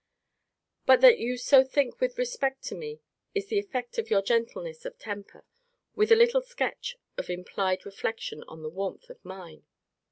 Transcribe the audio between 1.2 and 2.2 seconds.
so think with